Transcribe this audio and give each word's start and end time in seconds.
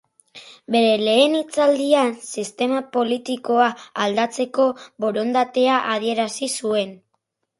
Bere 0.75 0.93
lehen 1.01 1.35
hitzaldian 1.39 2.09
sistema 2.29 2.79
politikoa 2.95 3.67
aldatzeko 4.05 4.67
borondatea 5.05 5.77
adierazi 5.97 6.53
zuen. 6.61 6.97